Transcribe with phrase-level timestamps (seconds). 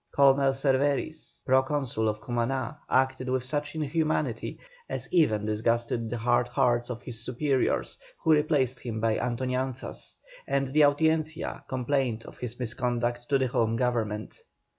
[0.15, 4.57] Colonel Cervéris, pro consul of Cumaná, acted with such inhumanity
[4.89, 10.15] as even disgusted the hard hearts of his superiors, who replaced him by Antoñanzas,
[10.47, 14.41] and the Audiencia complained of his misconduct to the Home Government.